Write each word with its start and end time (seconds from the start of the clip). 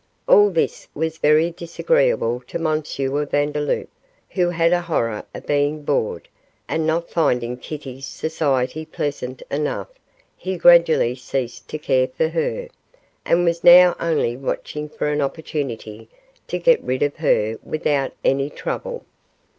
All 0.27 0.49
this 0.49 0.87
was 0.95 1.19
very 1.19 1.51
disagreeable 1.51 2.39
to 2.47 2.57
M. 2.57 2.81
Vandeloup, 2.81 3.87
who 4.29 4.49
had 4.49 4.73
a 4.73 4.81
horror 4.81 5.23
of 5.35 5.45
being 5.45 5.83
bored, 5.83 6.27
and 6.67 6.87
not 6.87 7.11
finding 7.11 7.55
Kitty's 7.55 8.07
society 8.07 8.83
pleasant 8.83 9.43
enough, 9.51 9.89
he 10.35 10.57
gradually 10.57 11.13
ceased 11.13 11.67
to 11.69 11.77
care 11.77 12.07
for 12.07 12.29
her, 12.29 12.67
and 13.25 13.45
was 13.45 13.63
now 13.63 13.95
only 13.99 14.35
watching 14.35 14.89
for 14.89 15.05
an 15.05 15.21
opportunity 15.21 16.09
to 16.47 16.57
get 16.57 16.81
rid 16.83 17.03
of 17.03 17.17
her 17.17 17.59
without 17.63 18.11
any 18.25 18.49
trouble. 18.49 19.05